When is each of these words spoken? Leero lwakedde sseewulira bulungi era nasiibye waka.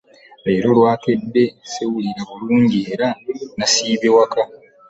Leero 0.45 0.69
lwakedde 0.77 1.43
sseewulira 1.67 2.21
bulungi 2.29 2.79
era 2.93 3.07
nasiibye 3.57 4.09
waka. 4.15 4.41